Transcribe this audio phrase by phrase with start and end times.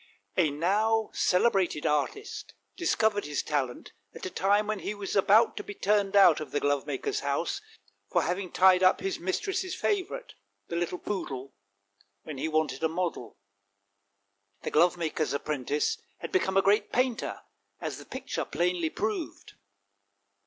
[0.35, 5.63] A now celebrated artist discovered his talent at a time when he was about to
[5.63, 7.61] be turned out of the glovemaker's house
[8.09, 10.33] for having tied up his mistress's favourite,
[10.69, 11.53] the little poodle,
[12.23, 13.37] when he wanted a model.
[14.63, 17.39] The glovemaker's apprentice had become a great painter,
[17.79, 19.53] as the picture plainly proved.